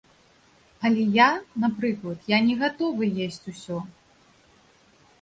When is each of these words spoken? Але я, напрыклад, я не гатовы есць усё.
Але 0.89 1.03
я, 1.17 1.27
напрыклад, 1.65 2.19
я 2.37 2.41
не 2.49 2.57
гатовы 2.65 3.13
есць 3.29 3.41
усё. 3.55 3.77